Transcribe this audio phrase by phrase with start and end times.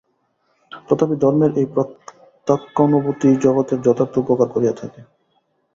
[0.87, 4.99] তথাপি ধর্মের এই প্রত্যক্ষানুভূতিই জগতের যথার্থ উপকার করিয়া থাকে।